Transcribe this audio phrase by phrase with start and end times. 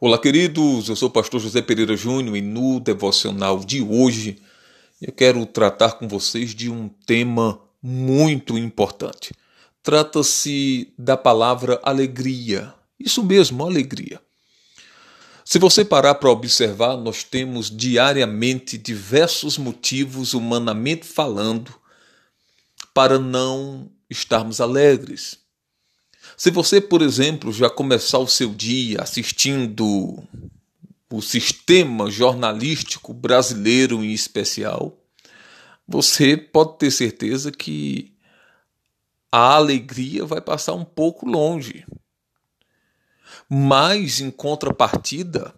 [0.00, 0.88] Olá, queridos.
[0.88, 4.40] Eu sou o pastor José Pereira Júnior e no devocional de hoje
[5.02, 9.34] eu quero tratar com vocês de um tema muito importante.
[9.82, 12.72] Trata-se da palavra alegria.
[12.96, 14.20] Isso mesmo, alegria.
[15.44, 21.74] Se você parar para observar, nós temos diariamente diversos motivos, humanamente falando,
[22.94, 25.38] para não estarmos alegres.
[26.36, 30.22] Se você, por exemplo, já começar o seu dia assistindo
[31.10, 34.96] o sistema jornalístico brasileiro em especial,
[35.86, 38.14] você pode ter certeza que
[39.32, 41.84] a alegria vai passar um pouco longe.
[43.48, 45.54] Mas, em contrapartida,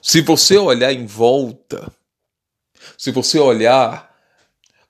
[0.00, 1.92] se você olhar em volta,
[2.96, 4.05] se você olhar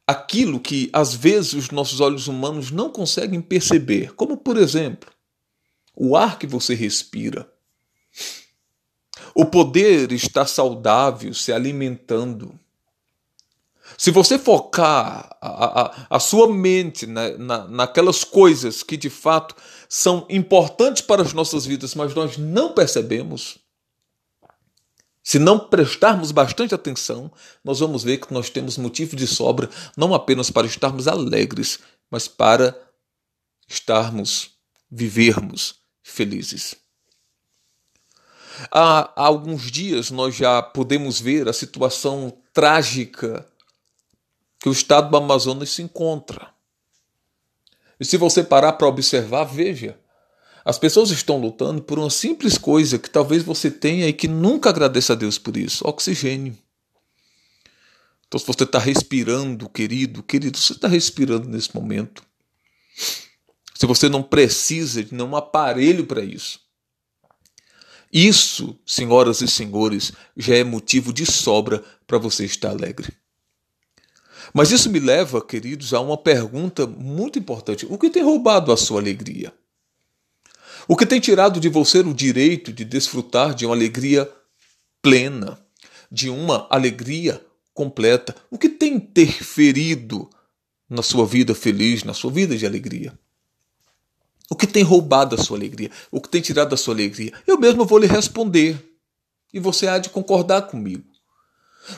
[0.07, 5.11] aquilo que às vezes os nossos olhos humanos não conseguem perceber, como por exemplo,
[5.95, 7.51] o ar que você respira.
[9.35, 12.59] O poder estar saudável, se alimentando.
[13.97, 19.55] Se você focar a, a, a sua mente na, na, naquelas coisas que de fato
[19.89, 23.59] são importantes para as nossas vidas, mas nós não percebemos,
[25.27, 27.33] se não prestarmos bastante atenção,
[27.65, 32.29] nós vamos ver que nós temos motivo de sobra não apenas para estarmos alegres, mas
[32.29, 32.81] para
[33.67, 34.53] estarmos,
[34.89, 36.77] vivermos felizes.
[38.71, 43.45] Há, há alguns dias nós já podemos ver a situação trágica
[44.61, 46.55] que o estado do Amazonas se encontra.
[47.99, 49.99] E se você parar para observar, veja
[50.69, 54.69] as pessoas estão lutando por uma simples coisa que talvez você tenha e que nunca
[54.69, 56.59] agradeça a Deus por isso: oxigênio.
[58.27, 62.21] Então, se você está respirando, querido, querido, você está respirando nesse momento.
[63.77, 66.59] Se você não precisa de nenhum aparelho para isso.
[68.13, 73.13] Isso, senhoras e senhores, já é motivo de sobra para você estar alegre.
[74.53, 78.77] Mas isso me leva, queridos, a uma pergunta muito importante: o que tem roubado a
[78.77, 79.55] sua alegria?
[80.89, 84.31] O que tem tirado de você o direito de desfrutar de uma alegria
[85.03, 85.59] plena,
[86.11, 88.35] de uma alegria completa?
[88.51, 90.31] O que tem interferido
[90.89, 93.19] na sua vida feliz, na sua vida de alegria?
[94.49, 95.91] O que tem roubado a sua alegria?
[96.11, 97.33] O que tem tirado a sua alegria?
[97.47, 98.79] Eu mesmo vou lhe responder.
[99.53, 101.16] E você há de concordar comigo.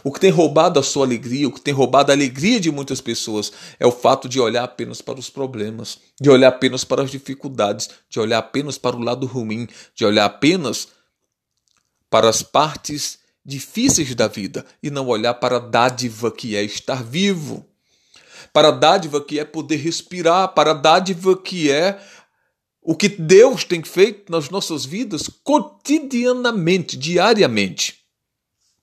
[0.03, 3.00] O que tem roubado a sua alegria, o que tem roubado a alegria de muitas
[3.00, 7.10] pessoas é o fato de olhar apenas para os problemas, de olhar apenas para as
[7.10, 10.88] dificuldades, de olhar apenas para o lado ruim, de olhar apenas
[12.10, 17.03] para as partes difíceis da vida e não olhar para a dádiva que é estar
[17.03, 17.66] vivo,
[18.53, 21.98] para a dádiva que é poder respirar, para a dádiva que é
[22.82, 27.97] o que Deus tem feito nas nossas vidas cotidianamente, diariamente.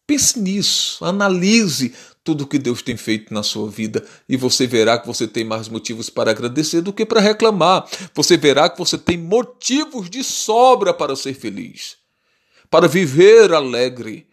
[0.07, 1.93] Pense nisso, analise
[2.23, 5.43] tudo o que Deus tem feito na sua vida e você verá que você tem
[5.43, 7.87] mais motivos para agradecer do que para reclamar.
[8.13, 11.97] Você verá que você tem motivos de sobra para ser feliz,
[12.69, 14.27] para viver alegre.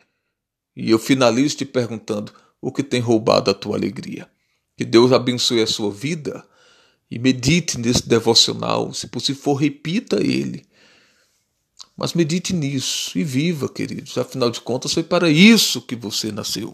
[0.77, 4.31] E eu finalizo te perguntando: o que tem roubado a tua alegria?
[4.77, 6.45] Que Deus abençoe a sua vida
[7.11, 8.93] e medite nesse devocional.
[8.93, 10.65] Se possível, repita ele
[11.97, 14.17] mas medite nisso e viva, queridos.
[14.19, 16.73] Afinal de contas, foi para isso que você nasceu.